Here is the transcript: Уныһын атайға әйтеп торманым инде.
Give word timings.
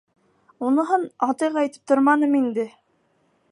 Уныһын 0.69 1.03
атайға 1.27 1.63
әйтеп 1.65 1.85
торманым 1.93 2.33
инде. 2.43 2.67